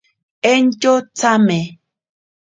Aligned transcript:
Entyo 0.51 0.93
tsame. 1.17 1.59